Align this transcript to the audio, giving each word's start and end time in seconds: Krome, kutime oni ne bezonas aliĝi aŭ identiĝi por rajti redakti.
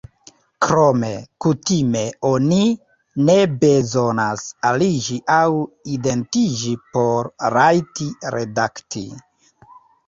Krome, 0.65 1.09
kutime 1.45 2.01
oni 2.29 2.61
ne 3.29 3.35
bezonas 3.65 4.49
aliĝi 4.71 5.21
aŭ 5.37 5.45
identiĝi 5.99 6.75
por 6.97 7.35
rajti 7.59 8.11
redakti. 8.39 9.07